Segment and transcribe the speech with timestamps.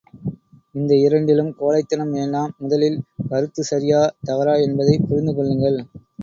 [0.75, 2.97] இந்த இரண்டிலும் கோழைத்தனம் வேண்டாம் முதலில்
[3.29, 5.79] கருத்துச் சரியா தவறா என்பதைப் புரிந்து கொள்ளுங்கள்.